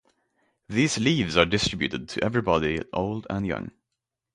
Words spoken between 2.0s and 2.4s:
to